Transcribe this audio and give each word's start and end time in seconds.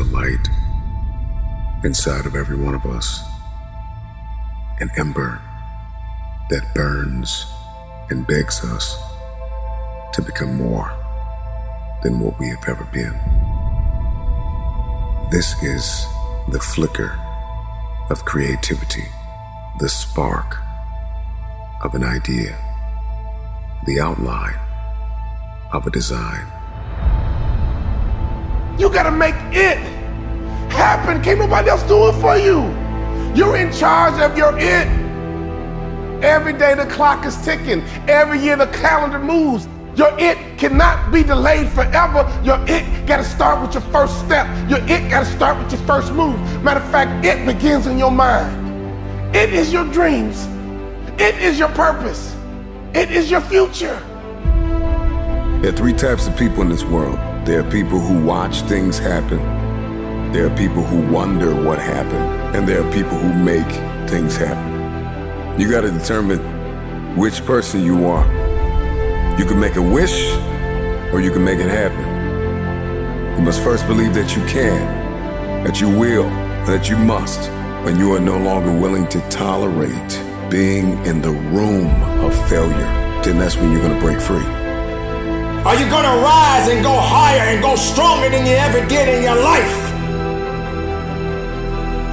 a 0.00 0.04
light 0.04 0.48
inside 1.84 2.26
of 2.26 2.34
every 2.34 2.56
one 2.56 2.74
of 2.74 2.84
us, 2.86 3.20
an 4.80 4.90
ember 4.96 5.40
that 6.50 6.74
burns 6.74 7.46
and 8.10 8.26
begs 8.26 8.64
us 8.64 8.98
to 10.12 10.22
become 10.22 10.56
more 10.56 10.92
than 12.02 12.20
what 12.20 12.38
we 12.38 12.48
have 12.48 12.64
ever 12.68 12.84
been. 12.92 13.18
This 15.30 15.62
is 15.62 16.06
the 16.48 16.60
flicker 16.60 17.18
of 18.10 18.24
creativity, 18.24 19.06
the 19.78 19.88
spark 19.88 20.56
of 21.82 21.94
an 21.94 22.04
idea, 22.04 22.56
the 23.86 24.00
outline 24.00 24.58
of 25.72 25.86
a 25.86 25.90
design. 25.90 26.53
You 28.78 28.90
gotta 28.90 29.10
make 29.10 29.36
it 29.52 29.78
happen. 30.70 31.22
Can't 31.22 31.38
nobody 31.38 31.70
else 31.70 31.82
do 31.84 32.08
it 32.08 32.14
for 32.20 32.36
you. 32.36 32.62
You're 33.34 33.56
in 33.56 33.72
charge 33.72 34.20
of 34.20 34.36
your 34.36 34.56
it. 34.58 34.88
Every 36.22 36.52
day 36.52 36.74
the 36.74 36.86
clock 36.86 37.24
is 37.26 37.36
ticking. 37.44 37.82
Every 38.08 38.38
year 38.38 38.56
the 38.56 38.66
calendar 38.68 39.18
moves. 39.18 39.68
Your 39.96 40.12
it 40.18 40.58
cannot 40.58 41.12
be 41.12 41.22
delayed 41.22 41.68
forever. 41.68 42.28
Your 42.42 42.58
it 42.66 43.06
got 43.06 43.18
to 43.18 43.24
start 43.24 43.62
with 43.62 43.74
your 43.74 43.82
first 43.92 44.18
step. 44.24 44.46
Your 44.68 44.80
it 44.88 45.08
got 45.08 45.24
to 45.24 45.32
start 45.36 45.56
with 45.62 45.70
your 45.72 45.86
first 45.86 46.12
move. 46.12 46.36
Matter 46.62 46.80
of 46.80 46.90
fact, 46.90 47.24
it 47.24 47.46
begins 47.46 47.86
in 47.86 47.98
your 47.98 48.10
mind. 48.10 49.36
It 49.36 49.52
is 49.52 49.72
your 49.72 49.84
dreams. 49.92 50.48
It 51.20 51.36
is 51.40 51.58
your 51.58 51.68
purpose. 51.70 52.34
It 52.92 53.10
is 53.10 53.30
your 53.30 53.40
future. 53.40 54.00
There 55.60 55.72
are 55.72 55.76
three 55.76 55.92
types 55.92 56.26
of 56.26 56.36
people 56.36 56.62
in 56.62 56.68
this 56.68 56.84
world. 56.84 57.18
There 57.44 57.60
are 57.60 57.70
people 57.70 57.98
who 57.98 58.24
watch 58.24 58.62
things 58.62 58.98
happen. 58.98 59.36
There 60.32 60.46
are 60.46 60.56
people 60.56 60.82
who 60.82 61.12
wonder 61.12 61.54
what 61.54 61.78
happened. 61.78 62.56
And 62.56 62.66
there 62.66 62.82
are 62.82 62.90
people 62.90 63.18
who 63.18 63.34
make 63.34 63.68
things 64.08 64.34
happen. 64.34 65.60
You 65.60 65.70
got 65.70 65.82
to 65.82 65.90
determine 65.90 66.40
which 67.18 67.44
person 67.44 67.84
you 67.84 68.06
are. 68.06 68.24
You 69.38 69.44
can 69.44 69.60
make 69.60 69.76
a 69.76 69.82
wish 69.82 70.32
or 71.12 71.20
you 71.20 71.30
can 71.30 71.44
make 71.44 71.58
it 71.58 71.68
happen. 71.68 73.36
You 73.36 73.42
must 73.42 73.62
first 73.62 73.86
believe 73.86 74.14
that 74.14 74.34
you 74.34 74.42
can, 74.46 75.64
that 75.64 75.82
you 75.82 75.90
will, 75.90 76.30
that 76.64 76.88
you 76.88 76.96
must, 76.96 77.50
when 77.84 77.98
you 77.98 78.14
are 78.14 78.20
no 78.20 78.38
longer 78.38 78.72
willing 78.72 79.06
to 79.08 79.20
tolerate 79.28 80.50
being 80.50 80.96
in 81.04 81.20
the 81.20 81.32
room 81.52 81.90
of 82.24 82.32
failure. 82.48 83.20
Then 83.22 83.38
that's 83.38 83.56
when 83.56 83.70
you're 83.70 83.82
gonna 83.82 84.00
break 84.00 84.18
free. 84.18 84.63
Are 85.64 85.74
you 85.80 85.88
gonna 85.88 86.20
rise 86.20 86.68
and 86.68 86.84
go 86.84 86.92
higher 86.92 87.48
and 87.48 87.62
go 87.62 87.74
stronger 87.74 88.28
than 88.28 88.44
you 88.44 88.52
ever 88.52 88.86
did 88.86 89.08
in 89.08 89.22
your 89.22 89.34
life? 89.34 89.76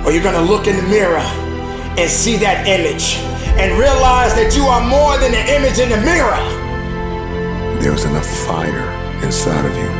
Or 0.05 0.13
you 0.13 0.23
gonna 0.23 0.41
look 0.41 0.67
in 0.67 0.77
the 0.77 0.87
mirror 0.87 1.19
and 1.99 2.09
see 2.09 2.37
that 2.37 2.65
image 2.65 3.19
and 3.59 3.77
realize 3.77 4.33
that 4.35 4.55
you 4.55 4.63
are 4.63 4.79
more 4.79 5.17
than 5.17 5.33
the 5.33 5.43
image 5.51 5.79
in 5.83 5.89
the 5.89 5.99
mirror? 5.99 6.39
There's 7.83 8.05
enough 8.05 8.25
fire 8.47 8.87
inside 9.21 9.65
of 9.65 9.75
you. 9.75 9.91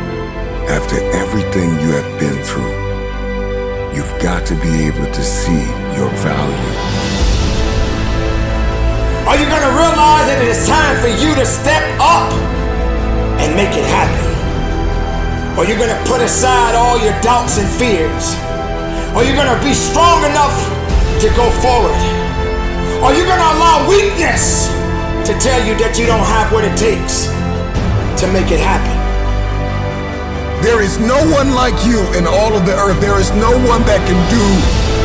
After 0.72 0.96
everything 1.12 1.76
you 1.84 1.92
have 1.92 2.08
been 2.18 2.40
through, 2.48 2.72
you've 3.92 4.16
got 4.22 4.46
to 4.46 4.54
be 4.64 4.88
able 4.88 5.12
to 5.12 5.22
see 5.22 5.60
your 5.92 6.08
value. 6.24 6.72
Are 9.28 9.36
you 9.36 9.44
going 9.44 9.60
to 9.60 9.74
realize 9.76 10.24
that 10.32 10.40
it 10.40 10.48
is 10.48 10.66
time 10.66 10.96
for 11.04 11.12
you 11.20 11.34
to 11.34 11.44
step 11.44 11.84
up 12.00 12.32
and 13.52 13.56
make 13.60 13.76
it 13.76 13.84
happen? 13.84 14.24
Or 15.60 15.68
you're 15.68 15.76
going 15.76 15.92
to 15.92 16.02
put 16.08 16.24
aside 16.24 16.72
all 16.72 16.96
your 16.96 17.12
doubts 17.20 17.60
and 17.60 17.68
fears? 17.68 18.32
Are 19.12 19.20
you're 19.20 19.36
going 19.36 19.52
to 19.52 19.60
be 19.60 19.76
strong 19.76 20.24
enough 20.24 20.56
to 21.20 21.28
go 21.36 21.44
forward? 21.60 22.00
Are 23.04 23.12
you're 23.12 23.28
going 23.28 23.44
to 23.44 23.52
allow 23.60 23.84
weakness 23.84 24.72
to 25.28 25.36
tell 25.36 25.60
you 25.68 25.76
that 25.84 26.00
you 26.00 26.08
don't 26.08 26.24
have 26.24 26.48
what 26.50 26.64
it 26.64 26.72
takes? 26.80 27.28
to 28.22 28.30
make 28.30 28.54
it 28.54 28.62
happen. 28.62 28.94
There 30.62 30.78
is 30.78 31.02
no 31.02 31.18
one 31.34 31.50
like 31.58 31.74
you 31.82 31.98
in 32.14 32.22
all 32.22 32.54
of 32.54 32.62
the 32.62 32.70
earth. 32.70 33.02
There 33.02 33.18
is 33.18 33.34
no 33.34 33.50
one 33.66 33.82
that 33.90 33.98
can 34.06 34.20
do 34.30 34.46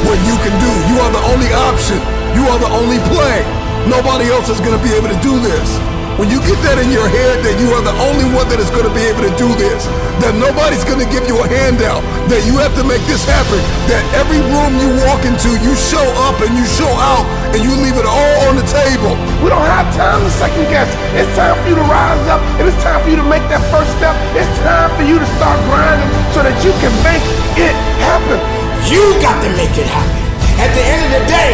what 0.06 0.22
you 0.22 0.38
can 0.46 0.54
do. 0.62 0.70
You 0.86 1.02
are 1.02 1.10
the 1.10 1.26
only 1.34 1.50
option. 1.50 1.98
You 2.38 2.46
are 2.46 2.62
the 2.62 2.70
only 2.70 3.02
play. 3.10 3.42
Nobody 3.90 4.30
else 4.30 4.54
is 4.54 4.62
going 4.62 4.78
to 4.78 4.84
be 4.86 4.94
able 4.94 5.10
to 5.10 5.18
do 5.26 5.34
this. 5.42 5.97
When 6.18 6.34
you 6.34 6.42
get 6.50 6.58
that 6.66 6.82
in 6.82 6.90
your 6.90 7.06
head 7.06 7.46
that 7.46 7.62
you 7.62 7.70
are 7.78 7.84
the 7.86 7.94
only 8.02 8.26
one 8.34 8.50
that 8.50 8.58
is 8.58 8.74
going 8.74 8.90
to 8.90 8.96
be 8.98 9.06
able 9.06 9.22
to 9.22 9.30
do 9.38 9.46
this, 9.54 9.86
that 10.18 10.34
nobody's 10.34 10.82
going 10.82 10.98
to 10.98 11.06
give 11.14 11.30
you 11.30 11.38
a 11.38 11.46
handout, 11.46 12.02
that 12.26 12.42
you 12.42 12.58
have 12.58 12.74
to 12.74 12.82
make 12.82 13.06
this 13.06 13.22
happen, 13.22 13.62
that 13.86 14.02
every 14.18 14.42
room 14.50 14.82
you 14.82 14.90
walk 15.06 15.22
into, 15.30 15.54
you 15.62 15.78
show 15.78 16.02
up 16.26 16.42
and 16.42 16.58
you 16.58 16.66
show 16.66 16.90
out 16.90 17.22
and 17.54 17.62
you 17.62 17.70
leave 17.86 18.02
it 18.02 18.10
all 18.10 18.50
on 18.50 18.58
the 18.58 18.66
table. 18.66 19.14
We 19.46 19.54
don't 19.54 19.70
have 19.70 19.94
time 19.94 20.26
to 20.26 20.32
second 20.42 20.66
guess. 20.74 20.90
It's 21.14 21.30
time 21.38 21.54
for 21.62 21.70
you 21.70 21.78
to 21.78 21.86
rise 21.86 22.26
up 22.34 22.42
and 22.58 22.66
it's 22.66 22.82
time 22.82 22.98
for 23.06 23.14
you 23.14 23.22
to 23.22 23.28
make 23.30 23.46
that 23.54 23.62
first 23.70 23.94
step. 24.02 24.18
It's 24.34 24.50
time 24.66 24.90
for 24.98 25.06
you 25.06 25.22
to 25.22 25.28
start 25.38 25.62
grinding 25.70 26.10
so 26.34 26.42
that 26.42 26.58
you 26.66 26.74
can 26.82 26.90
make 27.06 27.22
it 27.62 27.78
happen. 28.02 28.42
You 28.90 29.06
got 29.22 29.38
to 29.46 29.54
make 29.54 29.78
it 29.78 29.86
happen. 29.86 30.18
At 30.58 30.74
the 30.74 30.82
end 30.82 31.02
of 31.06 31.12
the 31.14 31.24
day, 31.30 31.54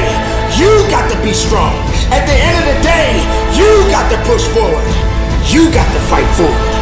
you 0.56 0.72
got 0.88 1.12
to 1.12 1.20
be 1.20 1.36
strong. 1.36 1.76
At 2.14 2.28
the 2.28 2.38
end 2.48 2.56
of 2.62 2.66
the 2.70 2.80
day, 2.84 3.10
you 3.58 3.90
got 3.90 4.06
to 4.12 4.18
push 4.30 4.46
forward. 4.50 4.86
You 5.50 5.72
got 5.74 5.92
to 5.92 6.00
fight 6.12 6.30
forward. 6.38 6.74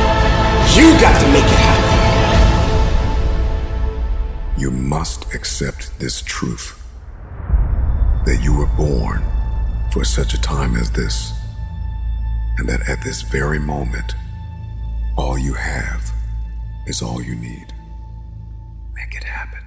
You 0.76 0.92
got 1.00 1.18
to 1.22 1.28
make 1.32 1.46
it 1.46 1.62
happen. 1.68 1.92
You 4.60 4.72
must 4.72 5.34
accept 5.34 5.98
this 6.00 6.22
truth 6.22 6.78
that 8.26 8.42
you 8.44 8.54
were 8.54 8.72
born 8.76 9.24
for 9.94 10.04
such 10.04 10.34
a 10.34 10.42
time 10.42 10.76
as 10.76 10.92
this, 10.92 11.32
and 12.58 12.68
that 12.68 12.90
at 12.90 13.02
this 13.02 13.22
very 13.22 13.60
moment, 13.60 14.16
all 15.18 15.38
you 15.38 15.54
have 15.54 16.12
is 16.88 17.02
all 17.02 17.22
you 17.22 17.36
need. 17.36 17.74
Make 18.94 19.16
it 19.16 19.24
happen. 19.24 19.64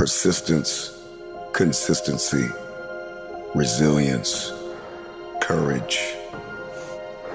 Persistence, 0.00 0.98
consistency, 1.52 2.48
resilience, 3.54 4.50
courage, 5.42 6.16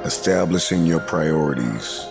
establishing 0.03 0.83
your 0.83 0.99
priorities, 1.01 2.07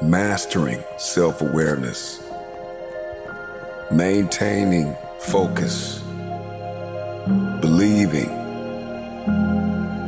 mastering 0.00 0.82
self 0.96 1.42
awareness, 1.42 2.22
maintaining 3.92 4.96
focus, 5.20 6.00
believing 7.60 8.30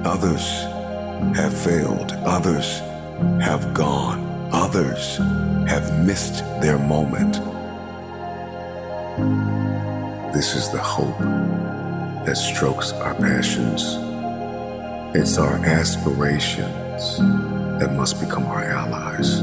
others 0.06 0.48
have 1.36 1.52
failed, 1.52 2.12
others 2.24 2.78
have 3.42 3.74
gone, 3.74 4.48
others 4.50 5.18
have 5.68 6.06
missed 6.06 6.38
their 6.62 6.78
moment. 6.78 7.36
This 10.38 10.54
is 10.54 10.70
the 10.70 10.78
hope 10.78 11.18
that 12.24 12.36
strokes 12.36 12.92
our 12.92 13.12
passions. 13.12 13.96
It's 15.12 15.36
our 15.36 15.56
aspirations 15.56 17.18
that 17.80 17.92
must 17.96 18.20
become 18.20 18.46
our 18.46 18.62
allies. 18.62 19.40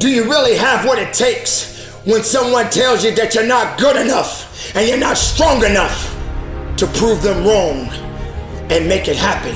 Do 0.00 0.08
you 0.08 0.24
really 0.24 0.56
have 0.56 0.86
what 0.86 0.98
it 0.98 1.12
takes 1.12 1.84
when 2.06 2.22
someone 2.22 2.70
tells 2.70 3.04
you 3.04 3.14
that 3.16 3.34
you're 3.34 3.46
not 3.46 3.78
good 3.78 3.96
enough 3.96 4.74
and 4.74 4.88
you're 4.88 4.96
not 4.96 5.18
strong 5.18 5.62
enough 5.62 6.10
to 6.78 6.86
prove 6.94 7.20
them 7.22 7.44
wrong 7.44 7.90
and 8.70 8.88
make 8.88 9.06
it 9.06 9.16
happen? 9.16 9.54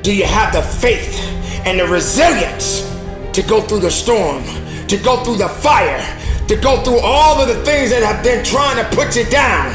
Do 0.00 0.16
you 0.16 0.24
have 0.24 0.54
the 0.54 0.62
faith 0.62 1.20
and 1.66 1.78
the 1.78 1.86
resilience 1.86 2.90
to 3.34 3.42
go 3.42 3.60
through 3.60 3.80
the 3.80 3.90
storm, 3.90 4.42
to 4.86 4.96
go 4.96 5.22
through 5.22 5.36
the 5.36 5.50
fire, 5.50 6.00
to 6.48 6.56
go 6.56 6.82
through 6.82 7.00
all 7.00 7.40
of 7.40 7.48
the 7.48 7.64
things 7.64 7.90
that 7.90 8.02
have 8.02 8.22
been 8.22 8.44
trying 8.44 8.76
to 8.76 8.96
put 8.96 9.16
you 9.16 9.24
down? 9.24 9.72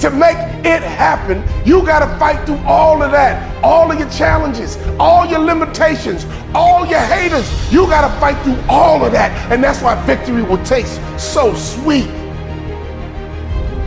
To 0.00 0.10
make 0.10 0.36
it 0.64 0.82
happen, 0.82 1.44
you 1.66 1.84
got 1.84 1.98
to 2.00 2.18
fight 2.18 2.46
through 2.46 2.58
all 2.66 3.02
of 3.02 3.10
that, 3.12 3.62
all 3.62 3.92
of 3.92 3.98
your 3.98 4.08
challenges, 4.08 4.78
all 4.98 5.26
your 5.26 5.40
limitations, 5.40 6.24
all 6.54 6.86
your 6.86 7.00
haters. 7.00 7.46
You 7.70 7.86
got 7.86 8.10
to 8.10 8.20
fight 8.20 8.42
through 8.42 8.58
all 8.66 9.04
of 9.04 9.12
that. 9.12 9.30
And 9.52 9.62
that's 9.62 9.82
why 9.82 10.02
victory 10.06 10.42
will 10.42 10.62
taste 10.64 10.98
so 11.18 11.54
sweet. 11.54 12.08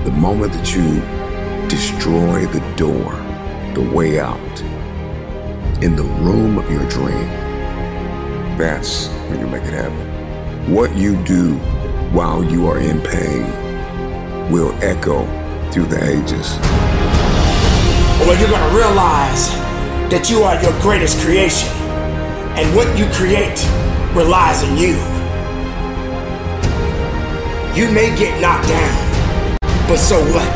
The 0.06 0.12
moment 0.12 0.54
that 0.54 0.76
you 0.76 1.02
destroy 1.68 2.46
the 2.46 2.60
door, 2.76 3.14
the 3.74 3.90
way 3.92 4.20
out, 4.20 4.62
in 5.82 5.96
the 5.96 6.04
room 6.04 6.60
of 6.60 6.70
your 6.72 6.88
dream, 6.90 7.28
that's 8.58 9.08
when 9.28 9.40
you 9.40 9.48
make 9.48 9.64
it 9.64 9.74
happen. 9.74 10.72
What 10.72 10.96
you 10.96 11.16
do 11.24 11.60
while 12.14 12.44
you 12.44 12.68
are 12.68 12.78
in 12.78 13.02
pain 13.02 13.42
will 14.52 14.72
echo 14.84 15.26
through 15.72 15.88
the 15.88 15.98
ages. 15.98 16.54
Or 18.22 18.38
you're 18.38 18.54
gonna 18.54 18.78
realize 18.78 19.50
that 20.14 20.30
you 20.30 20.44
are 20.44 20.62
your 20.62 20.80
greatest 20.80 21.18
creation, 21.26 21.70
and 22.54 22.70
what 22.76 22.86
you 22.96 23.10
create 23.18 23.58
relies 24.14 24.62
on 24.64 24.78
you. 24.78 24.94
You 27.74 27.90
may 27.90 28.14
get 28.16 28.40
knocked 28.40 28.68
down, 28.70 29.58
but 29.88 29.98
so 29.98 30.22
what? 30.38 30.54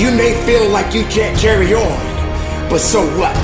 You 0.00 0.10
may 0.10 0.32
feel 0.46 0.66
like 0.70 0.94
you 0.94 1.04
can't 1.12 1.38
carry 1.38 1.74
on, 1.74 2.00
but 2.70 2.80
so 2.80 3.04
what? 3.18 3.36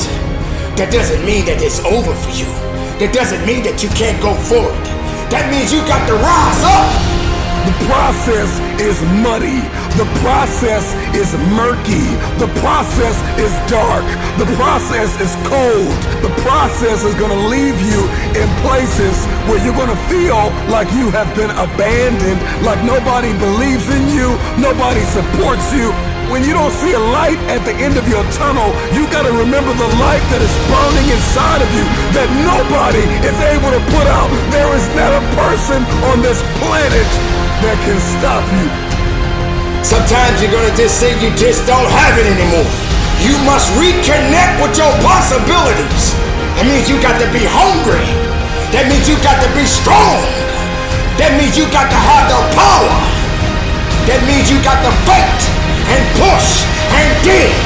That 0.81 0.89
doesn't 0.91 1.23
mean 1.27 1.45
that 1.45 1.61
it's 1.61 1.81
over 1.85 2.15
for 2.15 2.31
you. 2.33 2.49
That 2.97 3.13
doesn't 3.13 3.45
mean 3.45 3.63
that 3.65 3.83
you 3.83 3.91
can't 3.91 4.17
go 4.23 4.33
forward. 4.33 4.73
That 5.29 5.51
means 5.53 5.71
you 5.71 5.81
got 5.85 6.01
to 6.09 6.15
rise 6.15 6.65
up. 6.65 7.16
The 7.67 7.75
process 7.91 8.63
is 8.79 8.95
muddy. 9.27 9.59
The 9.99 10.07
process 10.23 10.95
is 11.19 11.35
murky. 11.51 12.07
The 12.39 12.47
process 12.63 13.19
is 13.43 13.51
dark. 13.67 14.07
The 14.39 14.47
process 14.55 15.11
is 15.19 15.35
cold. 15.51 15.91
The 16.23 16.31
process 16.47 17.03
is 17.03 17.15
going 17.19 17.35
to 17.35 17.43
leave 17.51 17.75
you 17.83 18.07
in 18.39 18.47
places 18.63 19.19
where 19.51 19.59
you're 19.59 19.75
going 19.75 19.91
to 19.91 20.03
feel 20.07 20.39
like 20.71 20.87
you 20.95 21.11
have 21.11 21.27
been 21.35 21.51
abandoned, 21.59 22.39
like 22.63 22.79
nobody 22.87 23.35
believes 23.35 23.91
in 23.91 24.15
you, 24.15 24.39
nobody 24.63 25.03
supports 25.11 25.67
you. 25.75 25.91
When 26.31 26.43
you 26.43 26.55
don't 26.55 26.75
see 26.75 26.93
a 26.95 27.03
light 27.19 27.39
at 27.51 27.63
the 27.67 27.75
end 27.83 27.99
of 27.99 28.07
your 28.07 28.23
tunnel, 28.35 28.71
you 28.95 29.07
got 29.11 29.27
to 29.27 29.35
remember 29.35 29.75
the 29.75 29.91
light 30.03 30.23
that 30.35 30.43
is 30.43 30.55
burning 30.71 31.07
inside 31.11 31.63
of 31.63 31.71
you 31.71 31.87
that 32.15 32.27
nobody 32.43 33.03
is 33.27 33.39
able 33.55 33.71
to 33.71 33.83
put 33.95 34.07
out. 34.11 34.31
There 34.51 34.71
is 34.75 34.87
not 34.99 35.15
a 35.15 35.23
person 35.39 35.83
on 36.11 36.23
this 36.23 36.43
planet 36.59 37.36
that 37.67 37.83
can 37.83 37.99
stop 37.99 38.47
you. 38.55 38.67
Sometimes 39.83 40.39
you're 40.39 40.55
gonna 40.55 40.75
just 40.79 41.03
say 41.03 41.11
you 41.19 41.35
just 41.35 41.67
don't 41.67 41.91
have 41.91 42.15
it 42.15 42.27
anymore. 42.31 42.71
You 43.27 43.35
must 43.43 43.75
reconnect 43.75 44.63
with 44.63 44.79
your 44.79 44.95
possibilities. 45.03 46.15
That 46.55 46.71
means 46.71 46.87
you 46.87 47.03
got 47.03 47.19
to 47.19 47.27
be 47.35 47.43
hungry. 47.43 48.07
That 48.71 48.87
means 48.87 49.11
you 49.11 49.19
got 49.19 49.43
to 49.43 49.51
be 49.59 49.67
strong. 49.67 50.23
That 51.19 51.35
means 51.35 51.59
you 51.59 51.67
got 51.75 51.91
to 51.91 51.99
have 51.99 52.31
the 52.31 52.39
power. 52.55 52.95
That 54.07 54.23
means 54.31 54.47
you 54.47 54.63
got 54.63 54.79
to 54.87 54.93
fight 55.03 55.41
and 55.91 56.03
push 56.23 56.63
and 56.95 57.09
dig 57.27 57.57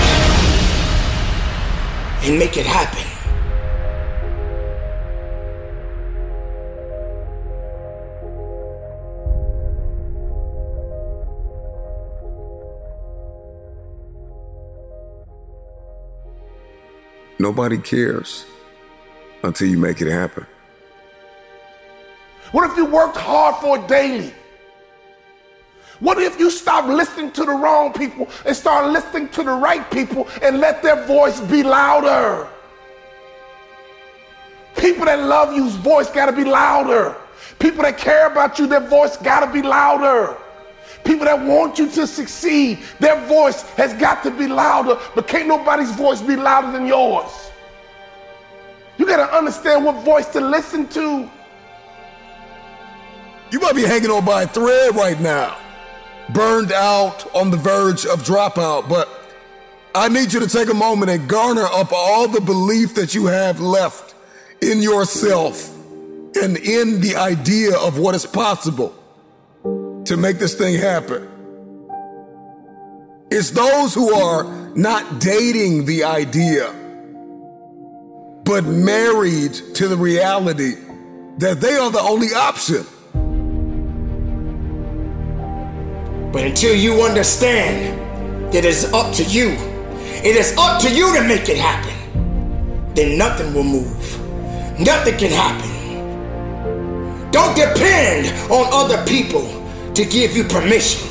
and 2.25 2.38
make 2.41 2.56
it 2.56 2.64
happen. 2.64 3.20
Nobody 17.41 17.79
cares 17.79 18.45
until 19.43 19.67
you 19.67 19.79
make 19.79 20.03
it 20.03 20.11
happen. 20.11 20.45
What 22.53 22.71
if 22.71 22.77
you 22.77 22.85
worked 22.85 23.17
hard 23.17 23.57
for 23.63 23.79
it 23.79 23.89
daily? 23.89 24.35
What 26.01 26.19
if 26.19 26.39
you 26.39 26.51
stop 26.51 26.85
listening 26.85 27.33
to 27.33 27.47
the 27.47 27.53
wrong 27.53 27.95
people 27.95 28.29
and 28.45 28.55
start 28.55 28.93
listening 28.93 29.31
to 29.31 29.43
the 29.43 29.53
right 29.53 29.91
people 29.91 30.29
and 30.43 30.61
let 30.61 30.83
their 30.83 31.07
voice 31.07 31.41
be 31.41 31.63
louder? 31.63 32.47
People 34.77 35.07
that 35.07 35.21
love 35.21 35.55
you's 35.55 35.77
voice 35.77 36.11
got 36.11 36.27
to 36.27 36.33
be 36.33 36.45
louder. 36.45 37.17
People 37.59 37.85
that 37.85 37.97
care 37.97 38.31
about 38.31 38.59
you, 38.59 38.67
their 38.67 38.87
voice 38.87 39.17
got 39.17 39.47
to 39.47 39.51
be 39.51 39.63
louder. 39.63 40.37
People 41.05 41.25
that 41.25 41.41
want 41.45 41.79
you 41.79 41.89
to 41.91 42.07
succeed, 42.07 42.81
their 42.99 43.25
voice 43.27 43.63
has 43.77 43.95
got 43.95 44.23
to 44.25 44.31
be 44.31 44.47
louder, 44.47 44.99
but 45.15 45.27
can't 45.27 45.49
nobody's 45.49 45.91
voice 45.93 46.21
be 46.21 46.37
louder 46.37 46.73
than 46.73 46.87
yours. 46.87 47.51
You 48.99 49.07
got 49.07 49.27
to 49.27 49.37
understand 49.37 49.85
what 49.85 50.05
voice 50.05 50.27
to 50.29 50.41
listen 50.41 50.87
to. 50.89 51.31
You 53.51 53.61
might 53.61 53.75
be 53.75 53.83
hanging 53.83 54.11
on 54.11 54.25
by 54.25 54.43
a 54.43 54.47
thread 54.47 54.95
right 54.95 55.19
now 55.21 55.57
burned 56.33 56.73
out 56.73 57.33
on 57.35 57.51
the 57.51 57.57
verge 57.57 58.07
of 58.07 58.23
dropout, 58.23 58.89
but 58.89 59.09
I 59.95 60.09
need 60.09 60.33
you 60.33 60.41
to 60.41 60.49
take 60.49 60.71
a 60.71 60.75
moment 60.75 61.11
and 61.11 61.29
garner 61.29 61.65
up 61.65 61.93
all 61.93 62.29
the 62.29 62.41
belief 62.41 62.95
that 62.95 63.15
you 63.15 63.27
have 63.27 63.61
left 63.61 64.15
in 64.63 64.81
yourself 64.81 65.75
and 66.41 66.57
in 66.57 67.01
the 67.01 67.17
idea 67.17 67.77
of 67.77 67.99
what 67.99 68.15
is 68.15 68.25
possible 68.25 68.95
to 70.05 70.17
make 70.17 70.38
this 70.38 70.55
thing 70.55 70.75
happen. 70.79 71.29
It's 73.31 73.50
those 73.50 73.94
who 73.94 74.12
are 74.12 74.44
not 74.75 75.20
dating 75.20 75.85
the 75.85 76.05
idea, 76.05 76.73
but 78.44 78.64
married 78.64 79.55
to 79.75 79.87
the 79.88 79.97
reality 79.97 80.75
that 81.38 81.61
they 81.61 81.75
are 81.75 81.91
the 81.91 82.00
only 82.00 82.29
option. 82.35 82.85
But 86.32 86.44
until 86.44 86.75
you 86.75 87.02
understand 87.02 88.52
that 88.52 88.64
it's 88.64 88.85
up 88.93 89.14
to 89.14 89.25
you, 89.25 89.50
it 90.23 90.37
is 90.37 90.55
up 90.58 90.81
to 90.82 90.91
you 90.93 91.14
to 91.17 91.23
make 91.23 91.49
it 91.49 91.56
happen, 91.56 92.94
then 92.94 93.17
nothing 93.17 93.55
will 93.55 93.64
move. 93.64 94.19
Nothing 94.81 95.19
can 95.19 95.31
happen. 95.31 95.70
Don't 97.31 97.55
depend 97.55 98.26
on 98.50 98.67
other 98.73 99.05
people 99.06 99.60
to 100.00 100.06
give 100.06 100.35
you 100.35 100.44
permission. 100.44 101.06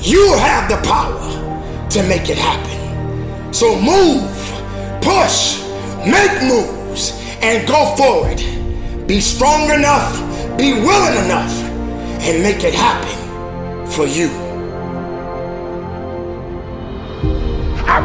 You 0.00 0.32
have 0.38 0.70
the 0.70 0.78
power 0.88 1.20
to 1.90 2.02
make 2.04 2.30
it 2.30 2.38
happen. 2.38 3.52
So 3.52 3.78
move, 3.78 4.32
push, 5.02 5.60
make 6.06 6.42
moves, 6.42 7.12
and 7.42 7.68
go 7.68 7.94
forward. 7.96 8.38
Be 9.06 9.20
strong 9.20 9.68
enough, 9.68 10.16
be 10.56 10.72
willing 10.72 11.22
enough, 11.26 11.52
and 12.22 12.42
make 12.42 12.64
it 12.64 12.72
happen 12.72 13.86
for 13.86 14.06
you. 14.06 14.47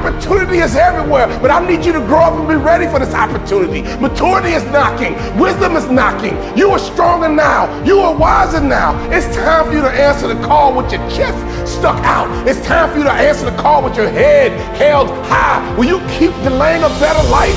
Opportunity 0.03 0.57
is 0.57 0.75
everywhere, 0.75 1.27
but 1.39 1.49
I 1.49 1.65
need 1.65 1.85
you 1.85 1.93
to 1.93 1.99
grow 2.01 2.23
up 2.23 2.33
and 2.33 2.45
be 2.45 2.55
ready 2.55 2.87
for 2.87 2.99
this 2.99 3.13
opportunity. 3.13 3.83
Maturity 4.01 4.49
is 4.49 4.61
knocking, 4.65 5.13
wisdom 5.39 5.77
is 5.77 5.89
knocking. 5.89 6.35
You 6.57 6.71
are 6.71 6.79
stronger 6.79 7.29
now, 7.29 7.71
you 7.85 7.99
are 7.99 8.13
wiser 8.13 8.59
now. 8.59 8.99
It's 9.13 9.33
time 9.33 9.67
for 9.67 9.71
you 9.71 9.79
to 9.79 9.89
answer 9.89 10.27
the 10.27 10.35
call 10.45 10.75
with 10.75 10.91
your 10.91 10.99
chest 11.09 11.39
stuck 11.65 11.95
out. 12.03 12.27
It's 12.45 12.59
time 12.67 12.91
for 12.91 12.97
you 12.97 13.05
to 13.05 13.11
answer 13.13 13.49
the 13.49 13.55
call 13.55 13.81
with 13.81 13.95
your 13.95 14.09
head 14.09 14.51
held 14.75 15.07
high. 15.27 15.73
Will 15.77 15.85
you 15.85 15.99
keep 16.19 16.33
delaying 16.43 16.83
a 16.83 16.89
better 16.99 17.23
life? 17.29 17.55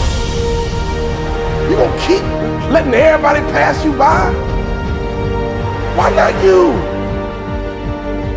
You 1.68 1.74
gonna 1.74 2.06
keep 2.06 2.22
letting 2.70 2.94
everybody 2.94 3.40
pass 3.50 3.84
you 3.84 3.92
by? 3.98 4.32
Why 5.96 6.10
not 6.14 6.44
you? 6.44 6.70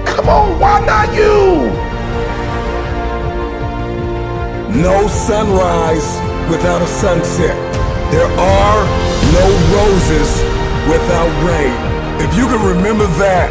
Come 0.03 0.29
on, 0.29 0.59
why 0.59 0.83
not 0.83 1.13
you? 1.13 1.88
No 4.69 5.07
sunrise 5.07 6.21
without 6.45 6.81
a 6.83 6.85
sunset. 6.85 7.57
There 8.13 8.29
are 8.37 8.81
no 9.33 9.45
roses 9.73 10.29
without 10.85 11.33
rain. 11.41 11.73
If 12.21 12.37
you 12.37 12.45
can 12.45 12.61
remember 12.61 13.09
that, 13.17 13.49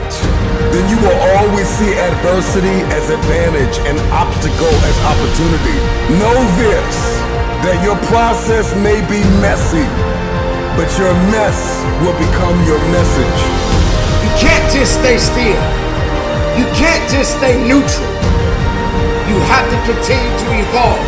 then 0.70 0.86
you 0.86 0.94
will 1.02 1.18
always 1.34 1.66
see 1.66 1.90
adversity 1.90 2.86
as 2.94 3.10
advantage 3.10 3.82
and 3.90 3.98
obstacle 4.14 4.70
as 4.86 4.96
opportunity. 5.10 5.74
Know 6.22 6.38
this, 6.54 6.96
that 7.66 7.82
your 7.82 7.98
process 8.06 8.70
may 8.78 9.02
be 9.10 9.18
messy, 9.42 9.82
but 10.78 10.86
your 11.02 11.10
mess 11.34 11.82
will 11.98 12.14
become 12.14 12.54
your 12.62 12.78
message. 12.94 13.40
You 14.22 14.30
can't 14.38 14.70
just 14.70 15.02
stay 15.02 15.18
still. 15.18 15.62
You 16.54 16.66
can't 16.78 17.02
just 17.10 17.42
stay 17.42 17.58
neutral. 17.66 18.06
You 19.28 19.38
have 19.52 19.68
to 19.70 19.78
continue 19.84 20.32
to 20.40 20.46
evolve. 20.56 21.04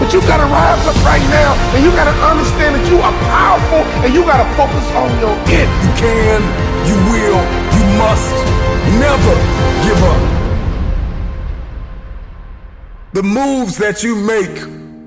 But 0.00 0.12
you 0.12 0.20
gotta 0.22 0.48
rise 0.50 0.86
up 0.86 0.96
right 1.04 1.22
now 1.30 1.54
and 1.76 1.84
you 1.84 1.90
gotta 1.92 2.16
understand 2.24 2.74
that 2.74 2.86
you 2.90 2.98
are 2.98 3.12
powerful 3.30 3.84
and 4.02 4.12
you 4.12 4.22
gotta 4.22 4.48
focus 4.56 4.84
on 4.96 5.08
your 5.20 5.36
it. 5.46 5.68
You 5.84 5.92
can, 6.00 6.40
you 6.88 6.96
will, 7.12 7.40
you 7.76 7.84
must 8.00 8.34
never 8.98 9.34
give 9.84 10.00
up. 10.02 10.22
The 13.12 13.22
moves 13.22 13.76
that 13.78 14.02
you 14.02 14.16
make 14.16 14.56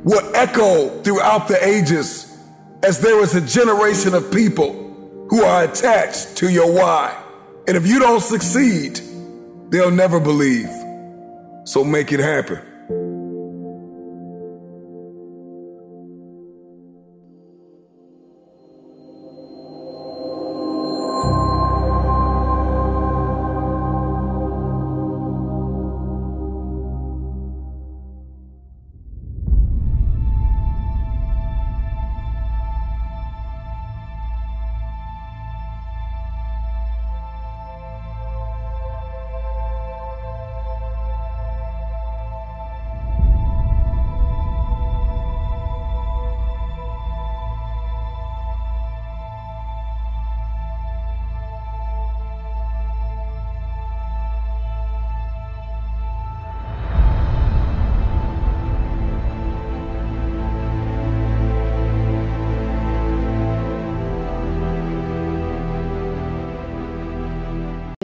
will 0.05 0.35
echo 0.35 1.01
throughout 1.01 1.47
the 1.47 1.57
ages 1.65 2.37
as 2.83 3.01
there 3.01 3.19
is 3.21 3.35
a 3.35 3.41
generation 3.41 4.13
of 4.13 4.31
people 4.31 5.27
who 5.29 5.43
are 5.43 5.63
attached 5.63 6.37
to 6.37 6.49
your 6.49 6.71
why. 6.71 7.19
And 7.67 7.75
if 7.75 7.87
you 7.87 7.99
don't 7.99 8.21
succeed, 8.21 9.01
They'll 9.69 9.91
never 9.91 10.19
believe. 10.19 10.69
So 11.65 11.83
make 11.83 12.11
it 12.11 12.19
happen. 12.19 12.74